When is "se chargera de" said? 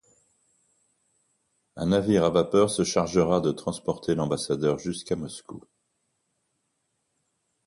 2.71-3.51